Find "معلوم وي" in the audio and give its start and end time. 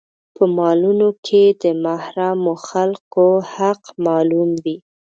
4.05-4.77